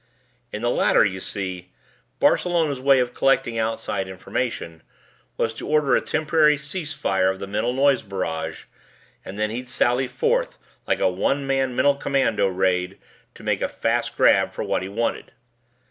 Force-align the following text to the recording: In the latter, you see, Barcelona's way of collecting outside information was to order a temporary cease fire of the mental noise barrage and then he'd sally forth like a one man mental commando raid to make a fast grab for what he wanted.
In 0.51 0.63
the 0.63 0.69
latter, 0.71 1.05
you 1.05 1.19
see, 1.19 1.71
Barcelona's 2.19 2.79
way 2.81 2.99
of 2.99 3.13
collecting 3.13 3.59
outside 3.59 4.07
information 4.07 4.81
was 5.37 5.53
to 5.53 5.67
order 5.67 5.95
a 5.95 6.01
temporary 6.01 6.57
cease 6.57 6.95
fire 6.95 7.29
of 7.29 7.37
the 7.37 7.45
mental 7.45 7.71
noise 7.71 8.01
barrage 8.01 8.63
and 9.23 9.37
then 9.37 9.51
he'd 9.51 9.69
sally 9.69 10.07
forth 10.07 10.57
like 10.87 10.99
a 11.01 11.07
one 11.07 11.45
man 11.45 11.75
mental 11.75 11.93
commando 11.97 12.47
raid 12.47 12.97
to 13.35 13.43
make 13.43 13.61
a 13.61 13.69
fast 13.69 14.17
grab 14.17 14.53
for 14.53 14.63
what 14.63 14.81
he 14.81 14.89
wanted. 14.89 15.33